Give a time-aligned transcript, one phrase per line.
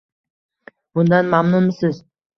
[0.95, 2.05] bundan mamnunmisiz?